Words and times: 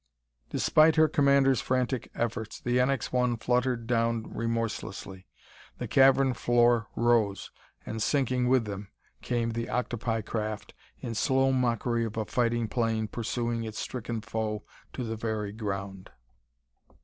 Despite 0.49 0.95
her 0.95 1.07
commander's 1.07 1.61
frantic 1.61 2.09
efforts, 2.15 2.59
the 2.59 2.77
NX 2.77 3.11
1 3.13 3.37
fluttered 3.37 3.85
down 3.85 4.33
remorselessly; 4.33 5.27
the 5.77 5.87
cavern 5.87 6.33
floor 6.33 6.87
rose, 6.95 7.51
and, 7.85 8.01
sinking 8.01 8.47
with 8.47 8.65
them, 8.65 8.89
came 9.21 9.51
the 9.51 9.69
octopi 9.69 10.21
craft, 10.21 10.73
in 11.01 11.13
slow 11.13 11.51
mockery 11.51 12.03
of 12.03 12.17
a 12.17 12.25
fighting 12.25 12.67
plane 12.67 13.09
pursuing 13.09 13.63
its 13.63 13.77
stricken 13.77 14.21
foe 14.21 14.63
to 14.93 15.03
the 15.03 15.15
very 15.15 15.51
ground.... 15.51 16.09